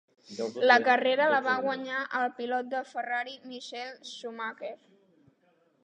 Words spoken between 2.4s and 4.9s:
pilot de Ferrari Michael Schumacher.